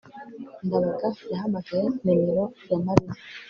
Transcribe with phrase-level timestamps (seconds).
[0.65, 3.13] ndabaga yahamagaye nimero ya mariya